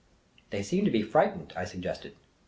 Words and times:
"They 0.49 0.63
seem 0.63 0.83
to 0.85 0.89
be 0.89 1.03
frightened," 1.03 1.53
I 1.55 1.63
suggested. 1.63 2.15